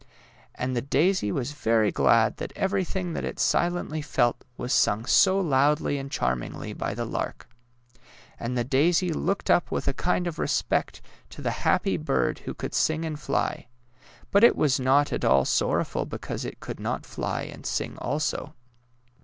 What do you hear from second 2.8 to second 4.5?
thing that it silently felt